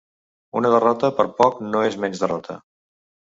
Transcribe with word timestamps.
Una 0.61 0.71
derrota 0.75 1.11
per 1.19 1.25
poc 1.41 1.61
no 1.75 1.83
és 1.91 1.99
menys 2.05 2.23
derrota. 2.27 2.57